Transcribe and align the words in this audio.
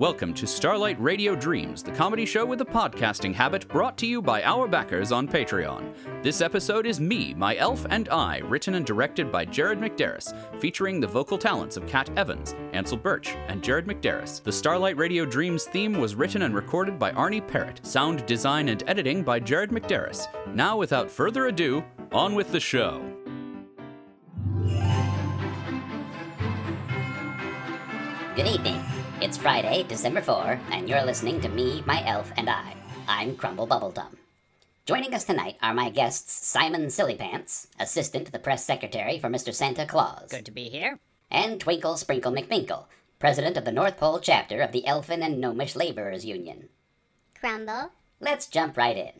Welcome 0.00 0.32
to 0.32 0.46
Starlight 0.46 0.98
Radio 0.98 1.34
Dreams, 1.36 1.82
the 1.82 1.90
comedy 1.90 2.24
show 2.24 2.46
with 2.46 2.62
a 2.62 2.64
podcasting 2.64 3.34
habit 3.34 3.68
brought 3.68 3.98
to 3.98 4.06
you 4.06 4.22
by 4.22 4.42
our 4.44 4.66
backers 4.66 5.12
on 5.12 5.28
Patreon. 5.28 5.92
This 6.22 6.40
episode 6.40 6.86
is 6.86 6.98
Me, 6.98 7.34
My 7.34 7.54
Elf, 7.56 7.84
and 7.90 8.08
I, 8.08 8.38
written 8.38 8.76
and 8.76 8.86
directed 8.86 9.30
by 9.30 9.44
Jared 9.44 9.78
McDarris, 9.78 10.34
featuring 10.58 11.00
the 11.00 11.06
vocal 11.06 11.36
talents 11.36 11.76
of 11.76 11.86
Kat 11.86 12.08
Evans, 12.16 12.54
Ansel 12.72 12.96
Birch, 12.96 13.36
and 13.48 13.62
Jared 13.62 13.84
McDarris. 13.84 14.42
The 14.42 14.50
Starlight 14.50 14.96
Radio 14.96 15.26
Dreams 15.26 15.64
theme 15.64 15.92
was 16.00 16.14
written 16.14 16.40
and 16.40 16.54
recorded 16.54 16.98
by 16.98 17.12
Arnie 17.12 17.46
Parrott, 17.46 17.84
sound 17.86 18.24
design 18.24 18.70
and 18.70 18.82
editing 18.86 19.22
by 19.22 19.38
Jared 19.38 19.68
McDarris. 19.68 20.28
Now, 20.54 20.78
without 20.78 21.10
further 21.10 21.48
ado, 21.48 21.84
on 22.10 22.34
with 22.34 22.52
the 22.52 22.58
show. 22.58 23.02
Good 28.34 28.46
evening. 28.46 28.82
It's 29.20 29.36
Friday, 29.36 29.84
December 29.84 30.20
4, 30.22 30.58
and 30.70 30.88
you're 30.88 31.04
listening 31.04 31.40
to 31.42 31.48
Me, 31.48 31.82
My 31.86 32.02
Elf, 32.06 32.32
and 32.36 32.48
I. 32.48 32.74
I'm 33.06 33.36
Crumble 33.36 33.66
Bumbletum. 33.66 34.16
Joining 34.86 35.14
us 35.14 35.24
tonight 35.24 35.56
are 35.62 35.74
my 35.74 35.90
guests 35.90 36.46
Simon 36.46 36.86
Sillypants, 36.86 37.66
assistant 37.78 38.26
to 38.26 38.32
the 38.32 38.38
press 38.38 38.64
secretary 38.64 39.18
for 39.18 39.28
Mr. 39.28 39.52
Santa 39.54 39.86
Claus, 39.86 40.30
Good 40.30 40.46
to 40.46 40.50
be 40.50 40.64
here. 40.68 40.98
and 41.30 41.60
Twinkle 41.60 41.96
Sprinkle 41.96 42.32
McBinkle, 42.32 42.86
president 43.18 43.56
of 43.56 43.64
the 43.64 43.72
North 43.72 43.98
Pole 43.98 44.20
chapter 44.20 44.60
of 44.62 44.72
the 44.72 44.86
Elfin 44.86 45.22
and 45.22 45.40
Gnomish 45.40 45.76
Laborers 45.76 46.24
Union. 46.24 46.68
Crumble. 47.38 47.92
Let's 48.20 48.46
jump 48.46 48.76
right 48.76 48.96
in. 48.96 49.12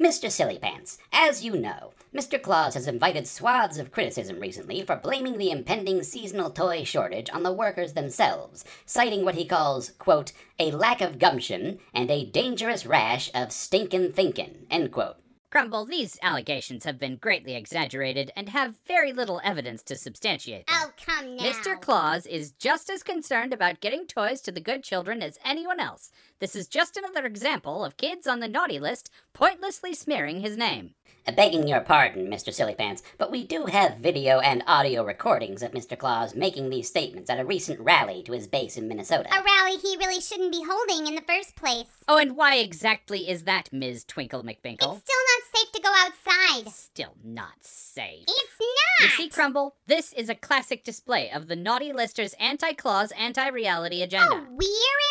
Mr. 0.00 0.30
Sillypants, 0.30 0.96
as 1.12 1.44
you 1.44 1.54
know, 1.54 1.92
Mr. 2.14 2.40
Claus 2.40 2.72
has 2.72 2.86
invited 2.86 3.28
swaths 3.28 3.76
of 3.76 3.92
criticism 3.92 4.40
recently 4.40 4.82
for 4.82 4.96
blaming 4.96 5.36
the 5.36 5.50
impending 5.50 6.02
seasonal 6.02 6.48
toy 6.48 6.82
shortage 6.82 7.28
on 7.34 7.42
the 7.42 7.52
workers 7.52 7.92
themselves, 7.92 8.64
citing 8.86 9.26
what 9.26 9.34
he 9.34 9.44
calls, 9.44 9.90
quote, 9.98 10.32
a 10.58 10.70
lack 10.70 11.02
of 11.02 11.18
gumption 11.18 11.78
and 11.92 12.10
a 12.10 12.24
dangerous 12.24 12.86
rash 12.86 13.30
of 13.34 13.52
stinkin' 13.52 14.10
thinkin', 14.10 14.66
end 14.70 14.90
quote. 14.90 15.16
Crumble, 15.50 15.84
these 15.84 16.16
allegations 16.22 16.84
have 16.84 16.96
been 16.96 17.16
greatly 17.16 17.56
exaggerated 17.56 18.30
and 18.36 18.50
have 18.50 18.76
very 18.86 19.12
little 19.12 19.40
evidence 19.42 19.82
to 19.82 19.96
substantiate 19.96 20.66
them. 20.68 20.76
Oh, 20.80 20.90
come 21.04 21.36
now. 21.36 21.42
Mr. 21.42 21.78
Claus 21.78 22.24
is 22.24 22.52
just 22.52 22.88
as 22.88 23.02
concerned 23.02 23.52
about 23.52 23.80
getting 23.80 24.06
toys 24.06 24.40
to 24.42 24.52
the 24.52 24.60
good 24.60 24.84
children 24.84 25.22
as 25.22 25.40
anyone 25.44 25.80
else. 25.80 26.12
This 26.40 26.56
is 26.56 26.68
just 26.68 26.96
another 26.96 27.26
example 27.26 27.84
of 27.84 27.98
kids 27.98 28.26
on 28.26 28.40
the 28.40 28.48
naughty 28.48 28.78
list 28.78 29.10
pointlessly 29.34 29.92
smearing 29.92 30.40
his 30.40 30.56
name. 30.56 30.94
Uh, 31.26 31.32
Begging 31.32 31.68
your 31.68 31.82
pardon, 31.82 32.28
Mr. 32.28 32.48
Sillypants, 32.48 33.02
but 33.18 33.30
we 33.30 33.46
do 33.46 33.66
have 33.66 33.98
video 33.98 34.40
and 34.40 34.62
audio 34.66 35.04
recordings 35.04 35.62
of 35.62 35.72
Mr. 35.72 35.98
Claus 35.98 36.34
making 36.34 36.70
these 36.70 36.88
statements 36.88 37.28
at 37.28 37.38
a 37.38 37.44
recent 37.44 37.78
rally 37.78 38.22
to 38.22 38.32
his 38.32 38.46
base 38.46 38.78
in 38.78 38.88
Minnesota. 38.88 39.28
A 39.30 39.42
rally 39.42 39.76
he 39.76 39.98
really 39.98 40.22
shouldn't 40.22 40.50
be 40.50 40.64
holding 40.66 41.06
in 41.06 41.14
the 41.14 41.20
first 41.20 41.56
place. 41.56 41.84
Oh, 42.08 42.16
and 42.16 42.38
why 42.38 42.56
exactly 42.56 43.28
is 43.28 43.42
that, 43.42 43.70
Ms. 43.70 44.04
Twinkle 44.04 44.42
McBinkle? 44.42 44.96
It's 44.96 45.10
still 45.10 45.24
not 45.28 45.42
safe 45.54 45.72
to 45.72 45.82
go 45.82 45.92
outside. 45.94 46.72
Still 46.72 47.16
not 47.22 47.52
safe. 47.60 48.24
It's 48.26 48.58
not! 48.58 49.02
You 49.02 49.08
see, 49.10 49.28
Crumble, 49.28 49.74
this 49.86 50.14
is 50.14 50.30
a 50.30 50.34
classic 50.34 50.84
display 50.84 51.30
of 51.30 51.48
the 51.48 51.56
naughty 51.56 51.92
lister's 51.92 52.32
anti 52.40 52.72
Claus, 52.72 53.12
anti 53.12 53.46
reality 53.48 54.00
agenda. 54.00 54.26
Oh, 54.32 54.46
we're 54.48 54.66
anti-reality? 54.66 55.00
For 55.00 55.09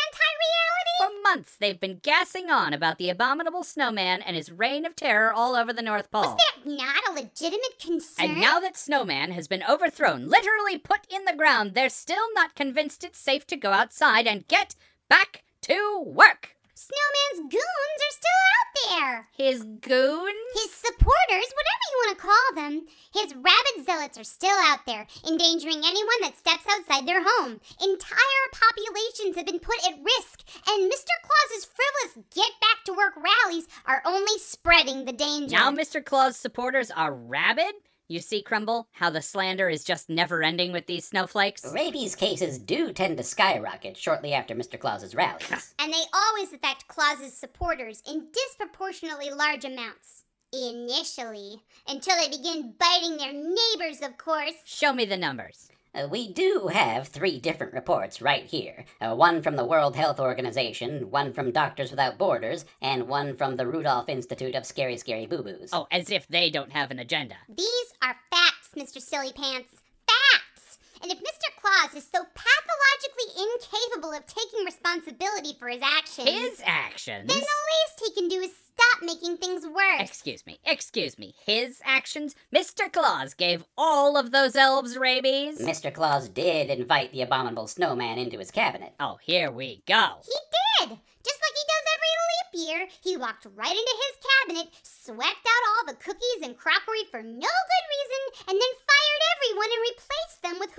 months, 1.29 1.55
they've 1.59 1.79
been 1.79 1.99
gassing 2.01 2.49
on 2.49 2.73
about 2.73 2.97
the 2.97 3.09
abominable 3.09 3.63
snowman 3.63 4.21
and 4.21 4.35
his 4.35 4.51
reign 4.51 4.85
of 4.85 4.95
terror 4.95 5.31
all 5.31 5.55
over 5.55 5.71
the 5.71 5.81
North 5.81 6.09
Pole. 6.09 6.23
Was 6.23 6.35
that 6.35 6.69
not 6.69 7.07
a 7.07 7.13
legitimate 7.13 7.77
concern? 7.79 8.31
And 8.31 8.41
now 8.41 8.59
that 8.59 8.77
Snowman 8.77 9.31
has 9.31 9.47
been 9.47 9.63
overthrown, 9.69 10.27
literally 10.27 10.77
put 10.77 11.01
in 11.09 11.25
the 11.25 11.35
ground, 11.35 11.73
they're 11.73 11.89
still 11.89 12.33
not 12.33 12.55
convinced 12.55 13.03
it's 13.03 13.19
safe 13.19 13.45
to 13.47 13.55
go 13.55 13.71
outside 13.71 14.25
and 14.25 14.47
get 14.47 14.75
back 15.07 15.43
to 15.63 16.03
work. 16.03 16.55
Snowman's 16.79 17.51
goons 17.51 17.99
are 18.07 18.15
still 18.15 18.41
out 18.55 18.71
there. 18.79 19.27
His 19.35 19.63
goons? 19.63 20.49
His 20.53 20.71
supporters, 20.71 21.51
whatever 21.51 21.85
you 21.91 21.97
want 21.97 22.15
to 22.15 22.23
call 22.23 22.47
them, 22.55 22.87
his 23.13 23.35
rabid 23.35 23.85
zealots 23.85 24.17
are 24.17 24.23
still 24.23 24.55
out 24.63 24.85
there, 24.85 25.05
endangering 25.27 25.81
anyone 25.83 26.21
that 26.21 26.37
steps 26.37 26.63
outside 26.71 27.05
their 27.05 27.21
home. 27.21 27.59
Entire 27.83 28.45
populations 28.53 29.35
have 29.35 29.45
been 29.45 29.59
put 29.59 29.75
at 29.85 29.99
risk, 29.99 30.43
and 30.69 30.89
Mr. 30.89 31.11
Claus's 31.21 31.67
frivolous 31.67 32.25
get 32.33 32.51
back 32.61 32.85
to 32.85 32.93
work 32.93 33.13
rallies 33.17 33.67
are 33.85 34.01
only 34.05 34.39
spreading 34.39 35.03
the 35.03 35.11
danger. 35.11 35.57
Now 35.57 35.71
Mr. 35.71 36.03
Claus 36.03 36.37
supporters 36.37 36.91
are 36.91 37.13
rabid? 37.13 37.75
You 38.11 38.21
see, 38.21 38.41
Crumble, 38.41 38.87
how 38.93 39.11
the 39.11 39.21
slander 39.21 39.69
is 39.69 39.83
just 39.83 40.09
never 40.09 40.41
ending 40.41 40.71
with 40.71 40.87
these 40.87 41.05
snowflakes? 41.05 41.63
Rabies 41.71 42.15
cases 42.15 42.57
do 42.57 42.91
tend 42.91 43.17
to 43.17 43.23
skyrocket 43.23 43.95
shortly 43.97 44.33
after 44.33 44.55
Mr. 44.55 44.79
Claus's 44.79 45.13
rallies. 45.13 45.75
and 45.79 45.93
they 45.93 46.03
always 46.11 46.51
affect 46.51 46.87
Claus's 46.87 47.37
supporters 47.37 48.01
in 48.09 48.29
disproportionately 48.33 49.29
large 49.29 49.63
amounts. 49.63 50.23
Initially, 50.51 51.61
until 51.87 52.15
they 52.17 52.35
begin 52.35 52.73
biting 52.79 53.17
their 53.17 53.31
neighbors, 53.31 54.01
of 54.01 54.17
course. 54.17 54.55
Show 54.65 54.91
me 54.91 55.05
the 55.05 55.15
numbers. 55.15 55.69
Uh, 55.93 56.07
we 56.09 56.31
do 56.31 56.69
have 56.71 57.07
three 57.07 57.39
different 57.39 57.73
reports 57.73 58.21
right 58.21 58.45
here 58.45 58.85
uh, 59.01 59.15
one 59.15 59.41
from 59.41 59.55
the 59.55 59.65
World 59.65 59.95
Health 59.95 60.19
Organization, 60.19 61.09
one 61.09 61.33
from 61.33 61.51
Doctors 61.51 61.89
Without 61.89 62.17
Borders, 62.17 62.65
and 62.81 63.07
one 63.07 63.35
from 63.35 63.55
the 63.55 63.65
Rudolph 63.65 64.07
Institute 64.07 64.55
of 64.55 64.65
Scary 64.65 64.97
Scary 64.97 65.25
Boo 65.25 65.41
Boos. 65.41 65.69
Oh, 65.73 65.87
as 65.91 66.11
if 66.11 66.27
they 66.27 66.49
don't 66.51 66.71
have 66.73 66.91
an 66.91 66.99
agenda. 66.99 67.35
These 67.47 67.93
are 68.03 68.15
facts, 68.31 68.69
Mr. 68.77 69.01
Silly 69.01 69.31
Pants. 69.33 69.81
Facts! 70.07 70.77
And 71.01 71.11
if 71.11 71.17
Mr. 71.19 71.49
Claus 71.59 71.95
is 71.95 72.03
so 72.13 72.23
pathologically 72.35 73.43
incapable 73.55 74.11
of 74.13 74.25
taking 74.27 74.65
responsibility 74.65 75.55
for 75.57 75.69
his 75.69 75.81
actions, 75.81 76.27
His 76.29 76.61
actions. 76.65 77.27
then 77.27 77.39
the 77.39 77.41
least 77.41 78.03
he 78.05 78.13
can 78.19 78.29
do 78.29 78.41
is 78.41 78.51
stop 78.79 79.03
making 79.03 79.37
things 79.37 79.65
worse. 79.67 80.01
Excuse 80.01 80.45
me, 80.45 80.59
excuse 80.65 81.17
me. 81.17 81.35
His 81.45 81.81
actions? 81.83 82.35
Mr. 82.55 82.91
Claus 82.91 83.33
gave 83.33 83.63
all 83.77 84.17
of 84.17 84.31
those 84.31 84.55
elves 84.55 84.97
rabies? 84.97 85.59
Mr. 85.59 85.93
Claus 85.93 86.29
did 86.29 86.69
invite 86.69 87.11
the 87.11 87.21
abominable 87.21 87.67
snowman 87.67 88.17
into 88.17 88.39
his 88.39 88.51
cabinet. 88.51 88.93
Oh, 88.99 89.17
here 89.21 89.51
we 89.51 89.83
go. 89.87 90.17
He 90.23 90.87
did! 90.87 90.97
Just 91.19 91.39
like 91.43 91.55
he 91.55 91.65
does 91.67 91.85
every 91.93 92.13
leap 92.29 92.67
year, 92.67 92.87
he 93.03 93.17
walked 93.17 93.45
right 93.55 93.75
into 93.75 93.95
his 94.07 94.15
cabinet, 94.23 94.73
swept 94.83 95.23
out 95.45 95.63
all 95.67 95.85
the 95.87 95.99
cookies 95.99 96.41
and 96.43 96.57
crockery 96.57 97.03
for 97.11 97.21
no 97.21 97.51
good 97.71 97.85
reason, 97.91 98.21
and 98.47 98.55
then 98.55 98.73
fired 98.87 99.23
everyone 99.35 99.67
and 99.67 99.83
replaced 99.83 99.99
them 99.99 99.99
with 99.99 100.08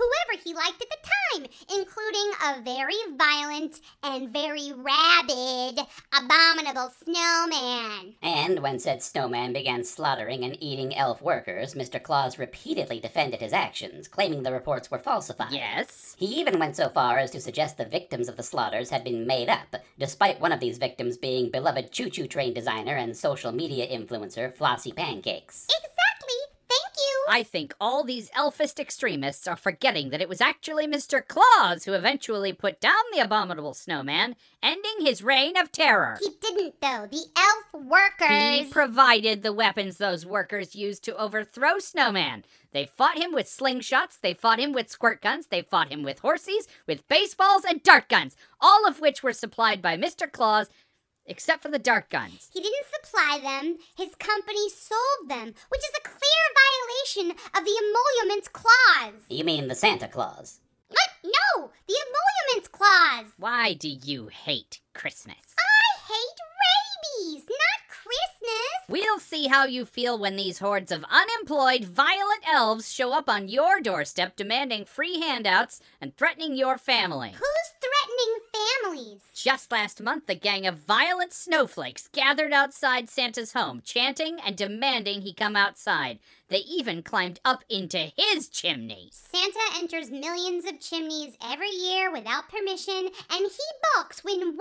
whoever 0.01 0.41
he 0.43 0.53
liked 0.53 0.81
at 0.81 0.89
the 0.89 0.97
time, 1.37 1.47
including 1.77 2.31
a 2.43 2.61
very 2.61 2.95
violent 3.15 3.79
and 4.03 4.29
very 4.29 4.73
rabid, 4.73 5.85
abominable 6.17 6.91
snowman. 7.03 8.15
And 8.21 8.59
when 8.59 8.79
said 8.79 9.03
snowman 9.03 9.53
began 9.53 9.83
slaughtering 9.83 10.43
and 10.43 10.57
eating 10.59 10.95
elf 10.95 11.21
workers, 11.21 11.75
Mr. 11.75 12.01
Claus 12.01 12.39
repeatedly 12.39 12.99
defended 12.99 13.41
his 13.41 13.53
actions, 13.53 14.07
claiming 14.07 14.43
the 14.43 14.51
reports 14.51 14.89
were 14.89 14.99
falsified. 14.99 15.51
Yes? 15.51 16.15
He 16.17 16.25
even 16.25 16.59
went 16.59 16.75
so 16.75 16.89
far 16.89 17.17
as 17.17 17.31
to 17.31 17.41
suggest 17.41 17.77
the 17.77 17.85
victims 17.85 18.27
of 18.27 18.37
the 18.37 18.43
slaughters 18.43 18.89
had 18.89 19.03
been 19.03 19.27
made 19.27 19.49
up, 19.49 19.75
despite 19.99 20.39
one 20.39 20.51
of 20.51 20.59
these 20.59 20.77
victims 20.77 21.17
being 21.17 21.49
beloved 21.49 21.91
choo 21.91 22.09
choo 22.09 22.27
train 22.27 22.53
designer 22.53 22.95
and 22.95 23.15
social 23.15 23.51
media 23.51 23.87
influencer 23.87 24.55
Flossie 24.55 24.95
Pancakes. 24.95 25.67
Exactly! 25.69 26.00
I 27.33 27.43
think 27.43 27.73
all 27.79 28.03
these 28.03 28.29
elfist 28.31 28.77
extremists 28.77 29.47
are 29.47 29.55
forgetting 29.55 30.09
that 30.09 30.19
it 30.19 30.27
was 30.27 30.41
actually 30.41 30.85
Mr. 30.85 31.25
Claus 31.25 31.85
who 31.85 31.93
eventually 31.93 32.51
put 32.51 32.81
down 32.81 33.01
the 33.13 33.19
abominable 33.19 33.73
snowman, 33.73 34.35
ending 34.61 34.97
his 34.99 35.23
reign 35.23 35.55
of 35.55 35.71
terror. 35.71 36.17
He 36.19 36.31
didn't, 36.41 36.81
though. 36.81 37.07
The 37.09 37.25
elf 37.37 37.85
workers. 37.85 38.29
He 38.29 38.65
provided 38.65 39.43
the 39.43 39.53
weapons 39.53 39.95
those 39.95 40.25
workers 40.25 40.75
used 40.75 41.05
to 41.05 41.15
overthrow 41.15 41.79
Snowman. 41.79 42.43
They 42.73 42.85
fought 42.85 43.17
him 43.17 43.33
with 43.33 43.47
slingshots, 43.47 44.19
they 44.21 44.33
fought 44.33 44.59
him 44.59 44.73
with 44.73 44.89
squirt 44.89 45.21
guns, 45.21 45.47
they 45.47 45.61
fought 45.61 45.91
him 45.91 46.03
with 46.03 46.21
horsies, 46.21 46.67
with 46.85 47.07
baseballs, 47.07 47.63
and 47.63 47.81
dart 47.81 48.09
guns, 48.09 48.35
all 48.59 48.85
of 48.85 48.99
which 48.99 49.23
were 49.23 49.33
supplied 49.33 49.81
by 49.81 49.95
Mr. 49.95 50.29
Claus, 50.29 50.69
except 51.31 51.63
for 51.63 51.69
the 51.69 51.79
dart 51.79 52.09
guns. 52.09 52.49
He 52.53 52.61
didn't 52.61 52.85
supply 52.93 53.39
them, 53.41 53.77
his 53.97 54.13
company 54.15 54.69
sold 54.69 55.29
them, 55.29 55.53
which 55.69 55.81
is 55.81 55.95
a 55.97 56.03
clear 56.03 56.43
violation 56.61 57.31
of 57.57 57.65
the 57.65 57.81
emoluments 57.81 58.49
clause. 58.49 59.23
You 59.29 59.45
mean 59.45 59.69
the 59.69 59.75
Santa 59.75 60.09
Claus? 60.09 60.59
What? 60.89 61.09
No! 61.23 61.71
The 61.87 61.95
emoluments 61.95 62.67
clause! 62.67 63.31
Why 63.37 63.73
do 63.73 63.87
you 63.87 64.27
hate 64.27 64.81
Christmas? 64.93 65.37
I 65.57 66.13
hate 66.13 66.39
rabies, 67.31 67.45
not 67.47 67.87
Christmas! 67.87 68.89
We'll 68.89 69.19
see 69.19 69.47
how 69.47 69.63
you 69.63 69.85
feel 69.85 70.19
when 70.19 70.35
these 70.35 70.59
hordes 70.59 70.91
of 70.91 71.05
unemployed, 71.09 71.85
violent 71.85 72.43
elves 72.45 72.91
show 72.91 73.13
up 73.13 73.29
on 73.29 73.47
your 73.47 73.79
doorstep 73.79 74.35
demanding 74.35 74.83
free 74.83 75.21
handouts 75.21 75.79
and 76.01 76.15
threatening 76.17 76.57
your 76.57 76.77
family. 76.77 77.29
Who's 77.29 77.41
threatening 77.41 77.60
families? 78.81 79.21
Just 79.33 79.71
last 79.71 80.01
month, 80.01 80.29
a 80.29 80.35
gang 80.35 80.67
of 80.67 80.79
violent 80.79 81.33
snowflakes 81.33 82.09
gathered 82.11 82.53
outside 82.53 83.09
Santa's 83.09 83.53
home, 83.53 83.81
chanting 83.83 84.39
and 84.45 84.55
demanding 84.55 85.21
he 85.21 85.33
come 85.33 85.55
outside. 85.55 86.19
They 86.49 86.57
even 86.57 87.01
climbed 87.01 87.39
up 87.45 87.63
into 87.69 88.11
his 88.17 88.49
chimney. 88.49 89.09
Santa 89.13 89.59
enters 89.77 90.11
millions 90.11 90.65
of 90.65 90.79
chimneys 90.79 91.37
every 91.41 91.69
year 91.69 92.11
without 92.11 92.49
permission, 92.49 93.09
and 93.31 93.39
he 93.39 93.67
balks 93.95 94.23
when 94.23 94.39
one 94.39 94.57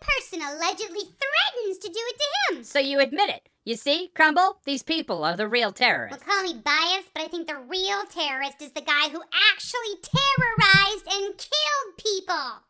person 0.00 0.40
allegedly 0.40 1.02
threatens 1.02 1.78
to 1.78 1.88
do 1.88 1.94
it 1.98 2.16
to 2.18 2.54
him. 2.54 2.64
So 2.64 2.78
you 2.78 3.00
admit 3.00 3.30
it. 3.30 3.48
You 3.64 3.76
see, 3.76 4.10
Crumble, 4.14 4.58
these 4.64 4.82
people 4.82 5.24
are 5.24 5.36
the 5.36 5.48
real 5.48 5.72
terrorists. 5.72 6.24
Well, 6.26 6.36
call 6.36 6.44
me 6.44 6.60
biased, 6.64 7.12
but 7.14 7.22
I 7.22 7.28
think 7.28 7.46
the 7.46 7.58
real 7.58 8.04
terrorist 8.10 8.60
is 8.60 8.72
the 8.72 8.80
guy 8.80 9.08
who 9.08 9.22
actually 9.52 10.00
terrorized 10.02 11.06
and 11.06 11.36
killed 11.36 11.96
people. 11.98 12.62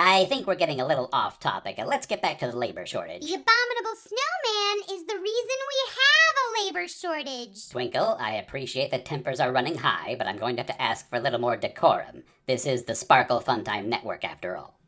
I 0.00 0.26
think 0.26 0.46
we're 0.46 0.54
getting 0.54 0.80
a 0.80 0.86
little 0.86 1.08
off 1.12 1.40
topic. 1.40 1.76
Let's 1.84 2.06
get 2.06 2.22
back 2.22 2.38
to 2.38 2.46
the 2.46 2.56
labor 2.56 2.86
shortage. 2.86 3.22
The 3.22 3.34
abominable 3.34 3.96
snowman 3.96 4.96
is 4.96 5.04
the 5.04 5.16
reason 5.16 5.56
we 5.66 5.90
have 5.90 6.36
a 6.38 6.64
labor 6.64 6.86
shortage. 6.86 7.68
Twinkle, 7.68 8.16
I 8.20 8.34
appreciate 8.34 8.92
that 8.92 9.04
tempers 9.04 9.40
are 9.40 9.50
running 9.50 9.78
high, 9.78 10.14
but 10.16 10.28
I'm 10.28 10.38
going 10.38 10.54
to 10.54 10.62
have 10.62 10.68
to 10.68 10.80
ask 10.80 11.10
for 11.10 11.16
a 11.16 11.20
little 11.20 11.40
more 11.40 11.56
decorum. 11.56 12.22
This 12.46 12.64
is 12.64 12.84
the 12.84 12.94
Sparkle 12.94 13.40
Funtime 13.40 13.86
Network, 13.86 14.24
after 14.24 14.56
all. 14.56 14.78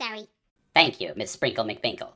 Sorry. 0.00 0.28
Thank 0.72 1.02
you, 1.02 1.12
Miss 1.16 1.32
Sprinkle 1.32 1.66
McBinkle. 1.66 2.12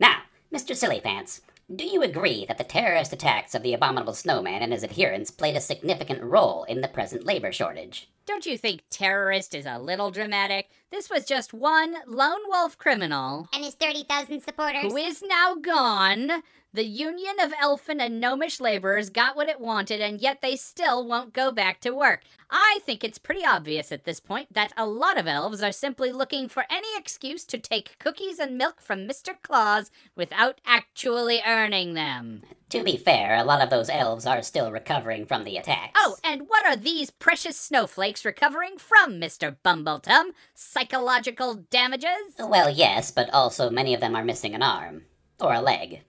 Now, 0.00 0.22
Mr. 0.50 0.74
Sillypants, 0.74 1.42
do 1.74 1.84
you 1.84 2.02
agree 2.02 2.46
that 2.46 2.56
the 2.56 2.64
terrorist 2.64 3.12
attacks 3.12 3.54
of 3.54 3.62
the 3.62 3.74
abominable 3.74 4.14
snowman 4.14 4.62
and 4.62 4.72
his 4.72 4.82
adherents 4.82 5.30
played 5.30 5.56
a 5.56 5.60
significant 5.60 6.22
role 6.22 6.64
in 6.64 6.80
the 6.80 6.88
present 6.88 7.26
labor 7.26 7.52
shortage? 7.52 8.08
Don't 8.26 8.44
you 8.46 8.58
think 8.58 8.82
terrorist 8.90 9.54
is 9.54 9.66
a 9.66 9.78
little 9.78 10.10
dramatic? 10.10 10.68
This 10.90 11.08
was 11.08 11.24
just 11.24 11.54
one 11.54 11.94
lone 12.06 12.40
wolf 12.48 12.76
criminal 12.76 13.48
And 13.54 13.64
his 13.64 13.74
30,000 13.74 14.40
supporters. 14.42 14.82
who 14.82 14.96
is 14.96 15.22
now 15.24 15.54
gone. 15.54 16.42
The 16.74 16.84
union 16.84 17.36
of 17.40 17.54
elfin 17.58 18.00
and 18.00 18.20
gnomish 18.20 18.60
laborers 18.60 19.08
got 19.08 19.34
what 19.34 19.48
it 19.48 19.60
wanted, 19.60 20.02
and 20.02 20.20
yet 20.20 20.42
they 20.42 20.56
still 20.56 21.06
won't 21.08 21.32
go 21.32 21.50
back 21.50 21.80
to 21.80 21.90
work. 21.94 22.20
I 22.50 22.80
think 22.84 23.02
it's 23.02 23.18
pretty 23.18 23.46
obvious 23.46 23.90
at 23.90 24.04
this 24.04 24.20
point 24.20 24.52
that 24.52 24.72
a 24.76 24.86
lot 24.86 25.16
of 25.16 25.26
elves 25.26 25.62
are 25.62 25.72
simply 25.72 26.12
looking 26.12 26.48
for 26.50 26.64
any 26.68 26.88
excuse 26.98 27.44
to 27.46 27.58
take 27.58 27.98
cookies 27.98 28.38
and 28.38 28.58
milk 28.58 28.82
from 28.82 29.08
Mr. 29.08 29.34
Claus 29.42 29.90
without 30.14 30.60
actually 30.66 31.40
earning 31.46 31.94
them. 31.94 32.42
To 32.70 32.82
be 32.82 32.96
fair, 32.98 33.36
a 33.36 33.44
lot 33.44 33.62
of 33.62 33.70
those 33.70 33.88
elves 33.88 34.26
are 34.26 34.42
still 34.42 34.70
recovering 34.70 35.24
from 35.24 35.44
the 35.44 35.56
attacks. 35.56 35.92
Oh, 35.96 36.16
and 36.22 36.42
what 36.46 36.66
are 36.66 36.76
these 36.76 37.10
precious 37.10 37.58
snowflakes 37.58 38.15
recovering 38.24 38.78
from, 38.78 39.20
Mr. 39.20 39.56
Bumbletum? 39.64 40.30
Psychological 40.54 41.66
damages? 41.70 42.34
Well, 42.38 42.70
yes, 42.70 43.10
but 43.10 43.28
also 43.32 43.70
many 43.70 43.94
of 43.94 44.00
them 44.00 44.16
are 44.16 44.24
missing 44.24 44.54
an 44.54 44.62
arm. 44.62 45.02
Or 45.40 45.52
a 45.52 45.60
leg. 45.60 46.02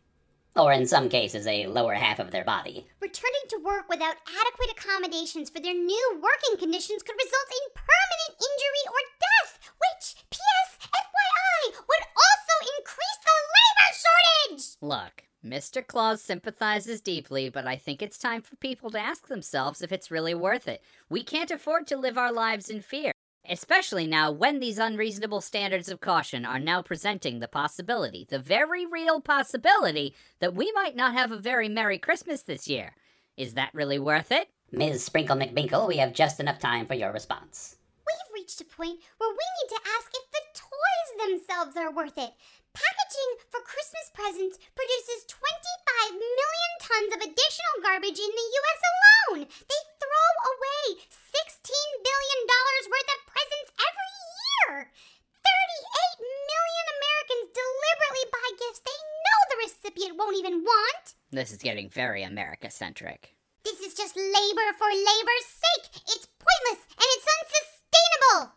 Or 0.56 0.74
in 0.74 0.88
some 0.88 1.10
cases, 1.10 1.46
a 1.46 1.68
lower 1.68 1.94
half 1.94 2.18
of 2.18 2.32
their 2.32 2.44
body. 2.44 2.88
Returning 3.00 3.46
to 3.50 3.62
work 3.64 3.88
without 3.90 4.16
adequate 4.26 4.72
accommodations 4.72 5.52
for 5.52 5.60
their 5.60 5.76
new 5.76 6.22
working 6.22 6.58
conditions 6.58 7.04
could 7.04 7.16
result 7.16 7.50
in 7.52 7.76
permanent 7.76 8.34
injury 8.42 8.84
or 8.90 9.02
death, 9.22 9.70
which, 9.78 10.16
P.S. 10.32 10.80
FYI, 10.82 11.78
would 11.78 12.06
also 12.18 12.56
increase 12.80 13.20
the 13.22 13.38
labor 13.54 13.92
shortage! 13.94 14.78
Look, 14.82 15.27
Mr. 15.48 15.86
Claus 15.86 16.22
sympathizes 16.22 17.00
deeply, 17.00 17.50
but 17.50 17.66
I 17.66 17.78
think 17.78 18.02
it's 18.02 18.18
time 18.18 18.42
for 18.42 18.58
people 18.58 18.90
to 18.92 19.00
ask 19.00 19.28
themselves 19.28 19.82
if 19.82 19.92
it's 19.92 20.12
really 20.12 20.34
worth 20.34 20.68
it. 20.68 20.84
We 21.10 21.24
can't 21.24 21.52
afford 21.52 21.88
to 21.88 21.98
live 21.98 22.18
our 22.18 22.34
lives 22.34 22.70
in 22.70 22.82
fear. 22.82 23.12
Especially 23.50 24.06
now 24.06 24.30
when 24.30 24.60
these 24.60 24.78
unreasonable 24.78 25.40
standards 25.40 25.88
of 25.88 26.02
caution 26.02 26.46
are 26.46 26.60
now 26.60 26.82
presenting 26.82 27.40
the 27.40 27.48
possibility, 27.48 28.28
the 28.30 28.40
very 28.40 28.86
real 28.86 29.22
possibility, 29.22 30.14
that 30.40 30.54
we 30.54 30.70
might 30.74 30.98
not 30.98 31.14
have 31.14 31.32
a 31.32 31.38
very 31.38 31.70
Merry 31.70 31.98
Christmas 31.98 32.42
this 32.42 32.68
year. 32.68 32.94
Is 33.38 33.54
that 33.54 33.74
really 33.74 34.00
worth 34.00 34.34
it? 34.34 34.50
Ms. 34.72 35.06
Sprinkle 35.06 35.38
McBinkle, 35.38 35.88
we 35.88 35.98
have 35.98 36.12
just 36.12 36.42
enough 36.42 36.60
time 36.60 36.86
for 36.86 36.94
your 36.94 37.14
response. 37.14 37.78
We've 38.06 38.42
reached 38.42 38.60
a 38.60 38.66
point 38.66 39.00
where 39.18 39.30
we 39.30 39.36
need 39.36 39.70
to 39.70 39.82
ask 39.98 40.12
if 40.14 40.32
the 40.32 40.60
toys 40.60 41.40
themselves 41.40 41.78
are 41.78 41.94
worth 41.94 42.18
it. 42.18 42.32
Packaging 42.78 43.32
for 43.50 43.62
Christmas 43.66 44.14
presents 44.14 44.62
produces 44.78 45.26
25 45.26 46.14
million 46.14 46.72
tons 46.78 47.12
of 47.18 47.26
additional 47.26 47.76
garbage 47.82 48.22
in 48.22 48.30
the 48.30 48.48
U.S. 48.62 48.82
alone. 48.94 49.42
They 49.50 49.82
throw 49.98 50.32
away 50.54 51.02
$16 51.10 52.06
billion 52.06 52.42
worth 52.86 53.12
of 53.18 53.22
presents 53.34 53.72
every 53.82 54.14
year. 54.30 54.94
38 55.42 56.22
million 56.22 56.86
Americans 57.02 57.48
deliberately 57.50 58.26
buy 58.30 58.50
gifts 58.62 58.82
they 58.86 59.00
know 59.02 59.40
the 59.50 59.62
recipient 59.66 60.14
won't 60.14 60.38
even 60.38 60.62
want. 60.62 61.18
This 61.34 61.50
is 61.50 61.66
getting 61.66 61.90
very 61.90 62.22
America 62.22 62.70
centric. 62.70 63.34
This 63.66 63.82
is 63.82 63.98
just 63.98 64.14
labor 64.16 64.70
for 64.78 64.86
labor's 64.86 65.50
sake. 65.50 65.98
It's 66.14 66.30
pointless 66.30 66.86
and 66.94 67.10
it's 67.18 67.26
unsustainable. 67.26 67.77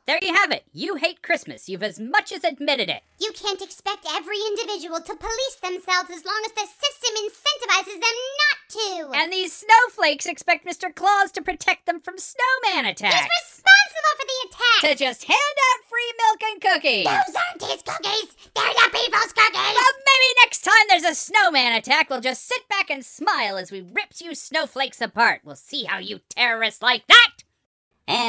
There 0.07 0.19
you 0.23 0.35
have 0.35 0.51
it. 0.51 0.65
You 0.73 0.97
hate 0.97 1.23
Christmas. 1.23 1.69
You've 1.69 1.83
as 1.83 2.01
much 2.01 2.33
as 2.33 2.43
admitted 2.45 2.89
it. 2.89 3.03
You 3.21 3.33
can't 3.33 3.63
expect 3.63 4.07
every 4.11 4.39
individual 4.49 4.99
to 5.01 5.15
police 5.15 5.57
themselves 5.63 6.11
as 6.11 6.25
long 6.25 6.43
as 6.47 6.53
the 6.53 6.67
system 6.67 7.15
incentivizes 7.23 8.01
them 8.01 8.19
not 8.41 8.59
to. 8.71 9.19
And 9.19 9.33
these 9.33 9.53
snowflakes 9.53 10.27
expect 10.27 10.67
Mr. 10.67 10.95
Claus 10.95 11.31
to 11.33 11.43
protect 11.43 11.87
them 11.87 12.01
from 12.01 12.19
snowman 12.19 12.87
attacks. 12.87 13.15
He's 13.15 13.63
responsible 13.63 14.15
for 14.19 14.27
the 14.27 14.49
attack. 14.49 14.91
To 14.91 15.05
just 15.05 15.25
hand 15.25 15.39
out 15.39 15.89
free 15.89 16.13
milk 16.19 16.41
and 16.51 16.61
cookies. 16.61 17.05
Those 17.05 17.37
aren't 17.37 17.73
his 17.73 17.83
cookies. 17.83 18.37
They're 18.55 18.75
the 18.75 18.91
people's 18.93 19.33
cookies. 19.33 19.75
Well, 19.75 19.95
maybe 20.07 20.35
next 20.43 20.63
time 20.63 20.87
there's 20.89 21.05
a 21.05 21.15
snowman 21.15 21.73
attack, 21.75 22.11
we'll 22.11 22.21
just 22.21 22.47
sit 22.47 22.69
back 22.69 22.91
and 22.91 23.05
smile 23.05 23.57
as 23.57 23.71
we 23.71 23.81
rip 23.81 24.11
you 24.19 24.35
snowflakes 24.35 25.01
apart. 25.01 25.43
We'll 25.45 25.57
see 25.57 25.85
how 25.85 25.99
you 25.99 26.21
terrorists 26.29 26.83
like 26.83 27.07
that. 27.07 27.31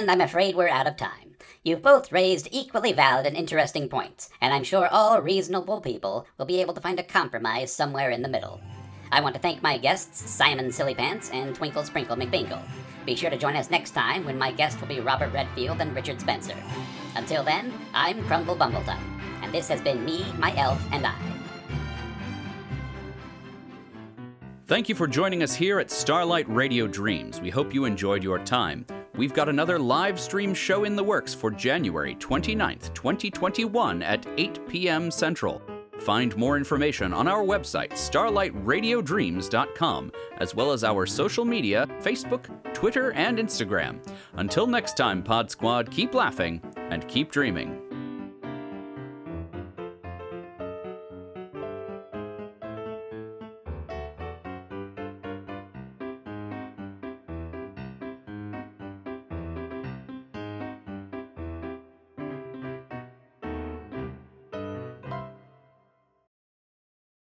And 0.01 0.09
I'm 0.09 0.19
afraid 0.19 0.56
we're 0.56 0.68
out 0.68 0.88
of 0.88 0.98
time. 0.98 1.36
You've 1.63 1.83
both 1.83 2.12
raised 2.12 2.48
equally 2.50 2.92
valid 2.92 3.27
and 3.27 3.38
interesting 3.38 3.88
points, 3.88 4.31
and 4.42 4.51
I'm 4.51 4.63
sure 4.63 4.88
all 4.88 5.21
reasonable 5.21 5.80
people 5.80 6.25
will 6.39 6.48
be 6.48 6.59
able 6.59 6.74
to 6.74 6.81
find 6.81 7.00
a 7.00 7.03
compromise 7.03 7.71
somewhere 7.71 8.09
in 8.09 8.24
the 8.24 8.27
middle. 8.27 8.59
I 9.12 9.21
want 9.21 9.36
to 9.36 9.42
thank 9.42 9.62
my 9.62 9.77
guests, 9.77 10.27
Simon 10.27 10.69
Sillypants 10.69 11.31
and 11.31 11.53
Twinkle 11.53 11.83
Sprinkle 11.83 12.15
McBinkle. 12.15 12.63
Be 13.06 13.15
sure 13.15 13.30
to 13.30 13.38
join 13.38 13.56
us 13.56 13.69
next 13.69 13.92
time 13.92 14.25
when 14.25 14.39
my 14.39 14.51
guests 14.51 14.81
will 14.81 14.88
be 14.88 15.01
Robert 15.01 15.31
Redfield 15.33 15.81
and 15.81 15.95
Richard 15.95 16.19
Spencer. 16.19 16.57
Until 17.15 17.44
then, 17.44 17.71
I'm 17.94 18.25
Crumble 18.25 18.56
Bumbletum, 18.56 18.98
and 19.44 19.53
this 19.53 19.68
has 19.68 19.81
been 19.81 20.03
me, 20.03 20.25
my 20.39 20.57
elf, 20.57 20.83
and 20.92 21.06
I. 21.06 21.15
Thank 24.65 24.89
you 24.89 24.95
for 24.95 25.06
joining 25.06 25.44
us 25.44 25.53
here 25.53 25.80
at 25.80 25.92
Starlight 25.92 26.50
Radio 26.50 26.88
Dreams. 26.88 27.39
We 27.39 27.51
hope 27.51 27.71
you 27.71 27.86
enjoyed 27.86 28.24
your 28.24 28.39
time. 28.39 28.83
We've 29.15 29.33
got 29.33 29.49
another 29.49 29.77
live 29.77 30.17
stream 30.19 30.53
show 30.53 30.85
in 30.85 30.95
the 30.95 31.03
works 31.03 31.33
for 31.33 31.51
January 31.51 32.15
29th, 32.15 32.93
2021 32.93 34.01
at 34.03 34.25
8 34.37 34.69
p.m. 34.69 35.11
Central. 35.11 35.61
Find 36.00 36.33
more 36.38 36.55
information 36.57 37.13
on 37.13 37.27
our 37.27 37.43
website, 37.43 37.91
starlightradiodreams.com, 37.91 40.12
as 40.38 40.55
well 40.55 40.71
as 40.71 40.83
our 40.83 41.05
social 41.05 41.45
media 41.45 41.86
Facebook, 42.01 42.74
Twitter, 42.74 43.12
and 43.12 43.38
Instagram. 43.38 44.03
Until 44.33 44.65
next 44.65 44.97
time, 44.97 45.21
Pod 45.21 45.51
Squad, 45.51 45.91
keep 45.91 46.15
laughing 46.15 46.59
and 46.89 47.07
keep 47.07 47.31
dreaming. 47.31 47.79